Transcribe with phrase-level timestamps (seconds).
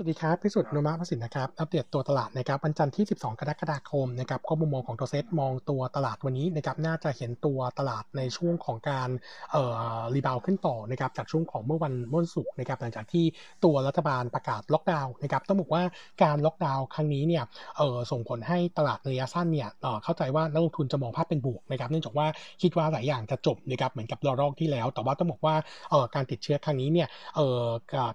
[0.00, 9.08] สวัสดีครับ พิสุทธิ์นุมาพสินนะครับ อัปเดตตัวตลาดนะครับ วันจันทร์ที่ 12 กรกฎาคมนะครับก็มุมมองของตัวเซตมองตัวตลาดวันนี้นะครับ น่าจะเห็นตัวตลาดในช่วงของการ
[9.52, 9.64] เอ่
[9.96, 13.24] อรีบาวขึ้นต่อนะครับ จากช่วงของเมื่อวันมื่อศุกร์นะครับ หลังจากที่
[13.64, 15.82] ตัวรัฐบาลประกาศล็อกดาวน์นะครับ ต้องบอกว่า
[16.22, 17.44] การล็อกดาวน์ครั้งนี้เนี่ย
[17.76, 22.26] เอ่อ ส่งผลให้ตลาดระยะสั้นเนี่ยเอ่อเข้าใจว่านักลงทุนจะมองภาพเป็นบวกนะครับ เนื่องจากว่า
[22.62, 25.54] คิดว่าหลายอย่างจะจบนะครับ เหมือนกับรอกที่แล้ว แต่ว่าต้องบอกว่า
[25.90, 27.66] เอ่อ การติดเชื้อครั้งนี้เนี่ย เอ่อ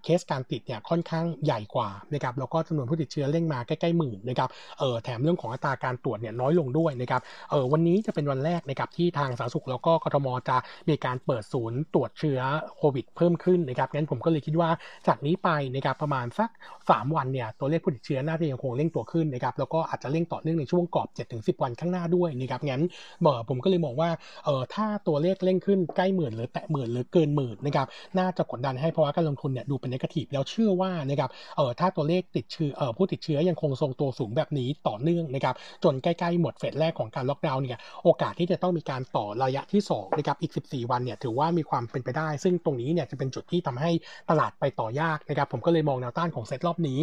[0.03, 10.57] เคสการติดเนี่ยค่อนข้างใหญ่กว่านะครับแล้วก็จำนวนผู้ติดเชื้อเร่งมาใกล้ๆหมื่นนะครับเออแถมเรื่องของอัตราการตรวจเนี่ยน้อยลงด้วยนะครับเออวันนี้จะเป็นวันแรกนะครับที่ทางสาธารณสุขแล้วก็กทมจะ
[10.89, 12.39] มีการเปิดศูนย์ตรวจเชื้อ
[12.77, 14.69] โควิดเพิ่มขึ้นนะครับงั้นผมก็เลยคิดว่า
[15.07, 16.49] จากนี้ไปนะครับประมาณสัก
[16.81, 22.81] 3 วันเนี่ยตัวเลขผู้ติดเชื้อน่าจะยังคงเร่งตัวขึ้นนะครับแล้วก็อาจจะเร่งต่อเนื่องในช่วงกรอบ 7-10 วันข้างหน้าด้วยนะครับงั้น
[23.21, 24.09] เออผมก็เลยมองว่า
[24.45, 27.87] เออถ้าตัวเลขเร่งขึ้นใกล้หมื่นหรือแตะหมื่นหรือเกินหมื่นนะครับ
[28.19, 43.91] น่าจะกดดันให้ภาวะการลงทุนเนี่ยดูเป็นนกาทีฟแล้วเชื่อว่านะครับเออถ้าตัวเลขติดเชื้อเอ่อผู้ติดเชื้อยังคงทรงตัวสูงแบบนี้ต่อเนื่องนะครับจนใกล้ๆหมดเฟสแรกของการล็อกดาวน์เนี่ยโอกาสที่จะต้องมีการต่อระยะที่2นะครับอีก 14 วันเนี่ยถือว่ามีความเป็นไปได้ ซึ่งตรงนี้เนี่ยจะเป็นจุดที่ทำให้
[44.29, 46.99] ตลาดไปต่อยากนะครับผมก็เลยมองแนวต้านของเซตรอบนี้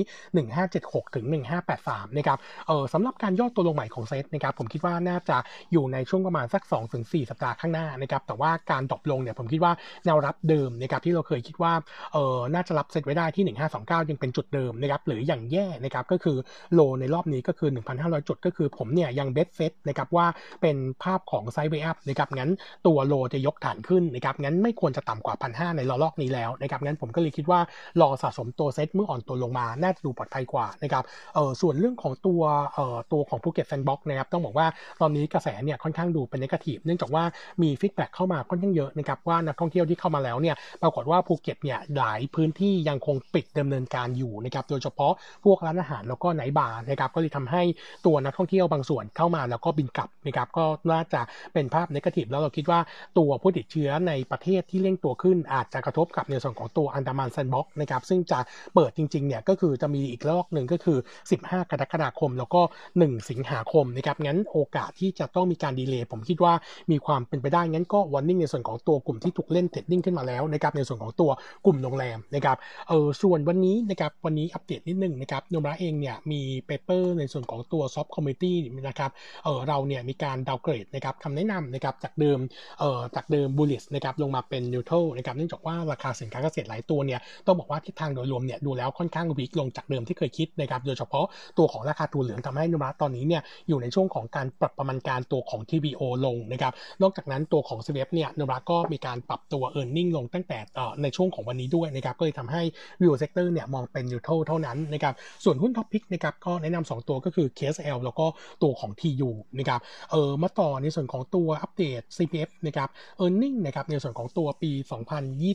[0.54, 1.24] 1576 ถึง
[1.72, 5.36] 1583 นะครับเออสำหรับการย่อตัวลงใหม่ของเซตนะครับผมคิดว่าน่าจะ
[5.72, 6.62] อยู่ในช่วงประมาณสัก
[6.96, 9.72] 2-4 สัปดาห์ข้างหน้านะครับแต่ว่าการ drop ลงเนี่ยผมคิดว่า
[10.04, 11.72] แนวรับเดิมนะครับที่เราเคยคิดว่า
[12.12, 13.44] เออน่าจะรับเซตไว้ได้ที่
[13.76, 16.36] 1529 ยังเป็นจุดเดิมนะครับหรืออย่างแย่นะครับก็คือ
[16.74, 20.26] low ในรอบนี้ก็คือ 1,500 จุดก็คือผมเนี่ยยัง base SET นะครับว่า
[20.62, 22.50] เป็นภาพของ sideway up นะครับงั้น
[22.86, 27.60] ตัว low จะยกฐานขึ้นนะครับงั้นไม่ควรจะต่ำกว่า 1,500 ในระลอกนี้แล้วนะครับงั้นผมก็เลยคิดว่า
[28.00, 31.04] รอสะสมตัวเซตเมื่ออ่อนตัวลงมา น่าจะดูปลอดภัยกว่านะครับ
[31.34, 32.42] เออส่วนเรื่องของตัว
[32.74, 34.66] เอ่อตัวของภูเก็ต Sandbox นะครับต้องบอกว่า
[35.00, 37.24] ตอนนี้กระแสเนี่ยค่อนข้างดูเป็น negative เนื่องจากว่า
[37.62, 45.12] มี feedback เข้ามาค่อนข้างเยอะนะครับว่านักท่องเที่ยวที่เข้ามาแล้วเนี่ยปรากฏว่าภูเก็ตเนี่ยหลายพื้นที่ยังคงปิดดำเนินการอยู่นะครับโดยเฉพาะ
[45.44, 47.62] พวกร้านอาหารแล้วก็ night bar นะครับก็เลยทำให้
[48.06, 51.20] ตัวนักท่องเที่ยวบางส่วนเข้ามาแล้วก็บินกลับนะครับก็น่าจะ
[51.52, 52.80] เป็นภาพ negative แล้วเราคิดว่า
[53.18, 58.38] ตัวผู้ติดเชื้อในประเทศที่เร่งตัวขึ้น อาจจะกระทบกับในส่วนของตัวอันดามัน Sandbox นะครับซึ่งจะ
[58.74, 60.98] เปิดจริงๆเนี่ยก็คือจะมีอีกรอบหนึ่งก็คือ
[61.34, 62.60] 15 กรกฎาคม แล้วก็
[62.96, 66.52] 1 สิงหาคมนะครับงั้นโอกาสที่จะต้องมีการ delay ผมคิดว่า
[66.90, 71.30] มีความเป็นไปได้งั้นก็ warning ในส่วนของตัวกลุ่มที่ถูกเล่น trading ขึ้นมาแล้วนะครับในส่วนของตัว
[71.66, 72.56] กลุ่มโรงแรมนะครับ
[72.88, 78.56] เออส่วนวันนี้นะครับวันนี้อัปเดตนิดนึงนะครับโนมูระเองเนี่ยมี paper ในส่วนของตัว soft commodity
[78.88, 79.10] นะครับ
[79.44, 82.38] เออเราเนี่ยมีการดาวเกรดนะครับคำแนะนำนะครับจากเดิม
[82.80, 91.24] เอ่อจากเดิมบูลลิสนะครับลงมาเป็นนิวโตรนะครับเนื่องจากว่าราคาสินค้าเกษตรหลายตัวเนี่ยต้องบอกว่าทิศทางโดยรวมเนี่ยดูแล้วค่อนข้างวิกลงจากเดิมที่เคยคิดนะครับโดยเฉพาะ
[91.58, 96.72] ตัวของราคาตัวเหลืองทำให้นุมระตอนนี้เนี่ยอยู่ในช่วงของการปรับประมาณการตัวของ TBO ลงนะครับ
[97.02, 100.58] นอกจากนั้นตัวของ s w e เนี่ยนุมระก็มีการปรับตัว e a r n i n g ลงตั้งแต่
[101.02, 102.62] ในช่วงของวันนี้ด้วยนะครับก็เลยทำให้
[103.02, 108.26] real sector เนี่ยมองเป็น neutral เท่านั้นนะครับส่วนหุ้นท็อปพิกนะครับก็แนะนำ2ตัวก็คือ KSL แล้วก็
[108.62, 112.88] ตัวของ TU นะครับเออมาต่อในส่วนของตัวอัปเดต CPF นะครับ
[113.24, 114.70] e a r n i n g นะครับในส่วนของตัวปี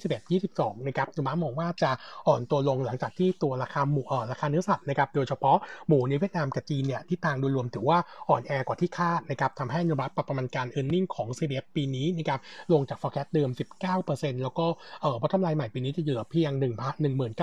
[0.02, 1.92] 2021-22นะครับนุมระมองว่าจะ
[2.28, 7.98] อ่อนตัวลงหลังจากที่ตัวราคาหมูอ่อนราคาเนื้อสัตว์นะครับโดยเฉพาะหมูในเวียดนามกับจีนเนี่ยที่ทางโดยรวมถือว่า
[8.30, 12.40] อ่อนแอกว่าที่คาดนะครับทำให้นุมระปรับประมาณการ e a r n i n g ของ CPF ปีนี้นะครับ
[12.72, 13.50] ลงจาก forecast เดิม
[13.96, 14.66] 19%แล้วก็
[15.02, 16.52] เออ bottom line ใหม่ปีนี้จะเหลือเพียง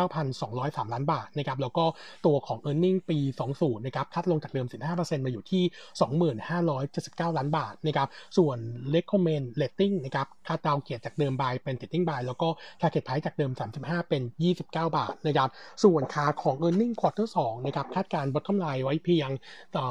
[0.01, 1.85] 19,203ล้านานบาทนะครับแล้วก็
[2.27, 3.19] ตัวของ e a r n i n g ปี
[3.53, 5.63] 20 นะครับคัดลงจากเดิม 15%มาอยู่ที่
[6.51, 8.59] 25,79 ล้านบาทนะครับส่วน
[8.95, 12.49] recommend rating นะครับคาดดาวเกียรจากเดิม buy เป็น trading buy แล้วก็
[12.81, 15.49] target price จากเดิม 35 เป็น 29 บาทนะครับ
[15.85, 19.31] ส่วนค่าของ e a r n i n g quarter 2นะครับคาดการ bottom line ไว้เพียง
[19.77, 19.87] ต่อ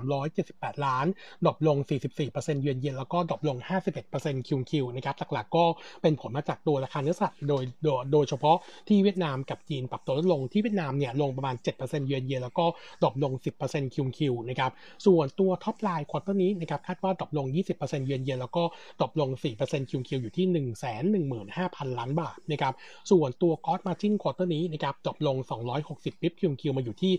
[0.00, 1.06] 3,378 ล้าน
[1.44, 1.78] ดรอปลง
[2.20, 3.56] 44% year on year แล้วก็ drop ลง
[4.02, 5.64] 51% Q on Q นะครับหลักๆก็
[6.02, 8.56] เป็นผลมาจากตัวราคาเนื้อสัตว์โดยโดยโดยเฉพาะ
[8.88, 12.64] ที่เวียดนามกับจีนปรับตัวลดลงที่เวียดนามเนี่ยลงประมาณ 7% year on year แล้วก็
[13.02, 13.32] drop ลง
[13.64, 14.70] 10% Q on Q นะครับ
[15.06, 18.62] ส่วนตัว top line quarter นี้นะครับคาดว่าดรอปลง 20%เยือนเยียแล้วก็
[19.00, 19.30] ดรอปลง
[19.60, 20.46] 4% QQ อยู่ที่
[21.32, 22.74] 115,000 ล้านบาทนะครับ
[23.10, 25.36] ส่วนตัว gross margin quarter นี้นะครับดรอปลง
[25.80, 27.12] 260 ปิ๊บ QQ มาอยู่ที่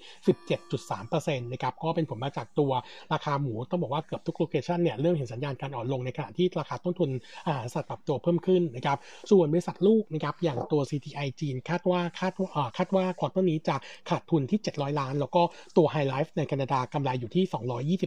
[0.70, 2.72] 17.3%นะครับก็เป็นผลมาจากตัว
[3.14, 7.10] ราคาหมูต้องบอกว่าเกือบทุก location เนี่ยเริ่มเห็นสัญญาณการอ่อนลงในขณะที่ราคาต้นทุน
[7.46, 8.98] อาหารสัตว์ปรับตัวเพิ่มขึ้นนะครับ
[9.32, 13.76] ส่วนบริษัทลูกนะครับอย่างตัว CTI จีนคาดว่าคาดว่าคาดว่า quarter นี้จะ
[14.10, 15.42] ขาดทุนที่ 700 ล้าน แล้วก็
[15.78, 17.44] ตัว HyLife ในแคนาดากำไรอยู่ที่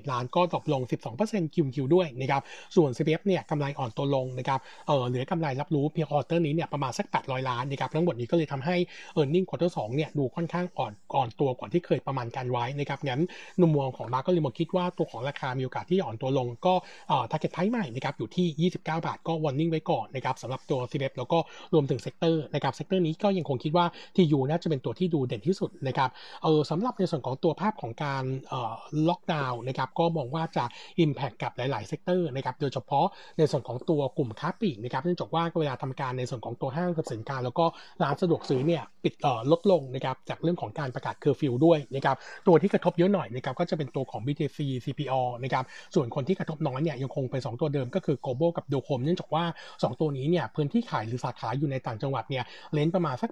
[0.03, 0.83] 220 ล้าน ก็ drop ลง
[1.19, 2.43] 12% Q on Q ด้วยนะครับ
[2.77, 8.77] ส่วน CPF เนี่ยกำไรอ่อนตัวลงนะครับเออเหลือกำไรรับรู้เพียง quarter นี้เนี่ยประมาณสัก 800 ล้านนะครับทั้งหมดนี้ก็เลยทำให้
[9.21, 13.21] e a r n i n g ควอเตอร์2เนี่ยดูค่อนข้างอ่อนอ่อนตัวกว่าที่เคยประมาณการไว้นะครับงั้น
[13.61, 16.75] มุมมองของเราก็เลยมาคิดว่าตัวของราคามีโอกาสที่อ่อนตัวลงก็
[17.09, 21.39] เอ่อ target price ใหม่นะครับอยู่ที่ 29 บาทก็ warning ไว้ก่อนนะครับสำหรับตัว CPF แล้วก็
[21.75, 23.87] รวมถึง sector นะครับ sector นี้ก็ยังคงคิดว่า
[24.17, 26.11] TU น่าจะเป็นตัวที่ดูเด่นที่สุดนะครับ
[26.43, 28.73] เออสำหรับในส่วนของตัวภาพของการเอ่อ
[29.09, 30.65] ล็อกดาวน์นะครับก็มองว่าจะ
[31.05, 33.07] Impact กับหลายๆ sector นะครับโดยเฉพาะ
[33.39, 37.65] ในส่วนของตัวกลุ่มค้าปลีกนะครับเนื่องจากว่าเวลาทำการในส่วนของตัวห้างสรรพสินค้าแล้วก็
[38.03, 42.17] ร้านสะดวกซื้อเนี่ยปิดเอ่อลดลงนะครับจากเรื่องของการประกาศเคอร์ฟิวด้วยนะครับ
[42.47, 49.45] ตัวที่กระทบเยอะหน่อยนะครับก็จะเป็นตัวของ BJC CPALL นะครับส่วนคนที่กระทบน้อยเนี่ยยังคงเป็น 2 ตัวเดิมก็คือ Global กับ d o c o m เนื่องจากว่า
[49.75, 53.31] 2 ตัวนี้เนี่ยพื้นที่ขายหรือสาขาอยู่ในต่างจังหวัดเนี่ย range ประมาณสัก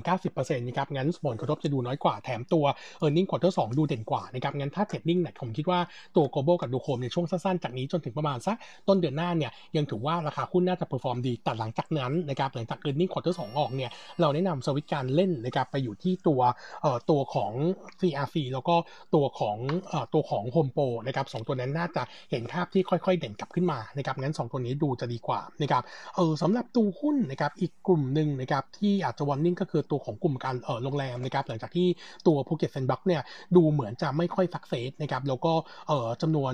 [0.00, 2.64] 80-90%นะครับงั้นผลกระทบจะดูน้อยกว่าแถมตัว
[3.04, 5.80] e a r n i n g ควอเตอร์สดูเด่นกว่านะครับงั้นถ้า trading เนี่ยผมคิดว่า
[6.16, 8.56] ตัว Global กับ d o c o m ในช่วงสั้นๆจากนี้จนถึงประมาณสัก
[8.88, 13.90] ต้นเดือนหน้าเนี่ยยังถือว่าราคาหุ้นน่าจะ perform ดีแต่หลังจากนั้นนะครับหลังจาก e a r n i n g ควอเตอร์สออกเนี่ย
[14.20, 16.40] เราแนะนำสวิตการเล่นนะครับไปอยู่ที่ตัว
[16.82, 17.52] เอ่อตัวของ
[18.00, 18.74] CRC แล้วก็
[19.14, 19.56] ตัวของ
[19.88, 25.82] เอ่อตัวของ Home Pro นะครับสองตัวนั้นน่าจะเห็นภาพที่ค่อยๆ เด่นกลับขึ้นมานะครับงั้น 2 ตัวนี้ดูจะดีกว่านะครับ
[26.16, 31.88] เออสำหรับตัวหุ้นนะครับอีกกลุ่มหนึ่งนะครับที่อาจจะ warning ก็คือตัวของกลุ่มการโรงแรมนะครับหลังจากที่
[32.26, 33.22] ตัวภูเก็ต Sandbox เนี่ย
[33.56, 35.52] ดูเหมือนจะไม่ค่อย success นะครับแล้วก็
[36.22, 36.52] จำนวน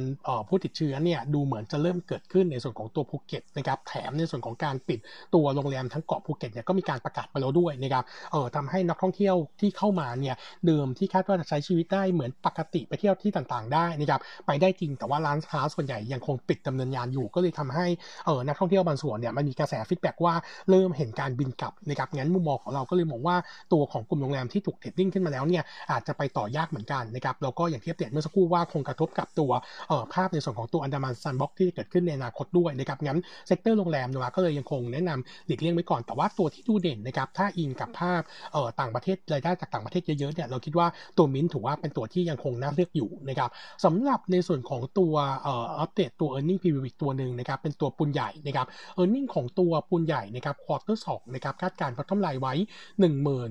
[0.48, 4.98] ผู้ติดเชื้อเนี่ยดูเหมือนจะเริ่มเกิดขึ้นในส่วนของตัวภูเก็ตนะครับแถมในส่วนของการปิด
[5.34, 10.36] ตัวโรงแรมทั้งเกาะภูเก็ตเนี่ยก็มีการประกาศไปแล้วด้วยนะครับเออทำให้นักท่องเที่ยวที่เข้ามาเนี่ย
[10.66, 17.86] เดิมที่คาดว่าจะใช้ชีวิตได้เหมือนปกติไปเที่ยวที่ต่างๆ ได้นะครับไปได้จริงแต่ว่าร้านค้าส่วนใหญ่ยังคงปิดดำเนินงานอยู่ก็เลยทำให้
[18.26, 20.34] เออนักท่องเที่ยวบางส่วนเนี่ยมันมีกระแส feedback ว่า
[20.70, 23.36] เริ่มเห็นการบินกลับนะครับงั้นมุมมองของเราก็เลยมองว่า
[23.72, 29.50] ตัวของกลุ่มโรงแรมที่ถูก trading ขึ้นมาแล้วเนี่ยอาจจะไปต่อยากเหมือนกันนะครับแล้วก็อย่างที่อัปเดตเมื่อสักครู่ว่าคงกระทบกับตัว
[29.88, 40.86] เออภาพในส่วนของตัวอันดามัน Sandbox ที่จะเกิดขึ้นในอนาคตด้วยนะครับงั้นsector โรงแรมนะก็เลยยังคงแนะนำหลีกเลี่ยงไว้ก่อนแต่ว่าตัวที่ดูเด่นนะครับถ้าอิงกับภาพเออต่างประเทศรายได้จากต่างประเทศเยอะๆเนี่ยเราคิดว่า
[41.18, 43.50] ตัวมินถือว่าเป็นตัวที่ยังคงน่าเลือกอยู่นะครับ
[43.84, 48.66] สำหรับในส่วนของตัวเอ่ออัปเดตตัว e a r n i n g preview อีกตัวหนึ่งนะครับเป็นตัวปูนใหญ่นะครับ
[49.00, 52.54] e a r n i n g ของตัวปุนใหญ่นะครับควอเตอร์สองนะครับคาดการณ์พัฒนาไว้
[53.00, 53.50] หนึ่งหมื่น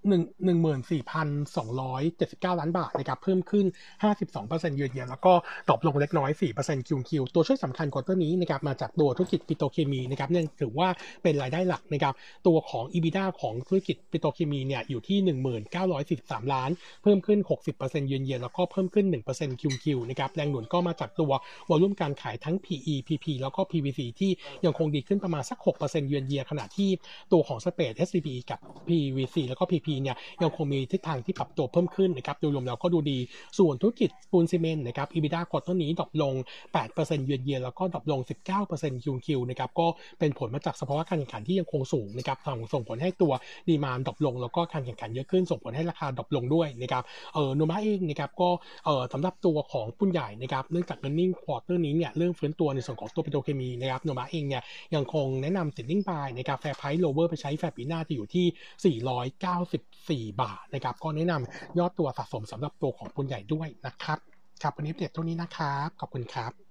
[0.07, 1.27] หนึ่งหนึ่งหมื่นสี่พัน
[1.57, 3.65] สองร้อยเจ็ดสิบเก้าล้านบาทนะครับเพิ่มขึ้น
[4.03, 5.33] ห้าสิบสองเปอร์เซ็นต์ year on year แล้วก็
[5.67, 10.89] drop ลงเล็กน้อยสี่เปอร์เซ็นต์ Q on Q ตัวช่วยสำคัญ quarter นี้นะครับมาจากตัวธุรกิจปิโตรเคมีนะครับเนื่องถือว่า
[11.23, 12.13] เป็นรายได้หลักนะครับ
[12.47, 16.69] ตัวของ EBITDA ของธุรกิจปิโตรเคมีเนี่ยอยู่ที่หนึ่งหมื่นเก้าร้อยสิบสามล้าน
[17.03, 21.31] เพิ่มขึ้นหกสิบเปอร์เซ็นต์เยือนเยียแล้วก็เพิ่มขึ้นหนึ่งเปอร์เซ็นต์คิวคิวนะครับแรงหนุนก็มาจากตัว
[21.69, 24.31] volume การขายทั้ง PE PP แล้วก็ PVC ที่
[24.65, 26.89] ยังคงดีขึ้นประมาณสักหกเปอนเยือนเยียขณะที่
[27.31, 33.17] ตัวของ spread SCB กับ PVC แล้วก็ PP เนี่ยยังคงมีทิศทางที่ปรับตัวเพิ่มขึ้นนะครับโดยรวมแล้วก็ดูดี
[33.57, 36.33] ส่วนธุรกิจปูนซีเมนต์นะครับ EBITDA quarter นี้ drop ลง
[36.81, 38.19] 8% year on year แล้วก็ drop ลง
[38.61, 39.87] 19% Q on Q นะครับก็
[40.19, 42.37] เป็นผลมาจากสภาวะการแข่งขันที่ยังคงสูงนะครับ
[42.73, 43.31] ส่งผลให้ตัว
[43.69, 47.03] demand drop ลง แล้วก็การแข่งขันเยอะขึ้นส่งผลให้ราคา drop ลงด้วยนะครับ
[47.33, 48.49] เออโนมูระเองนะครับก็
[48.85, 54.63] เออสำหรับตัวของปูนใหญ่นะครับเนื่องจาก earning quarter นี้เนี่ยเริ่มฟื้นตัวในส่วนของตัวปิโตรเคมีนะครับโนมูระเองเนี่ย
[54.95, 58.45] ยังคงแนะนำ trading buy นะครับ fair price roll over ไปใช้แฟร์ปีหน้าจะอยู่ที่
[59.89, 64.19] 494บาทนะครับ ก็แนะนำยอดตัวสะสมสำหรับตัวของปุนใหญ่ด้วยนะครับ
[64.61, 66.70] ครับ วันนี้เด็ดเท่านี้นะครับ ขอบคุณครับ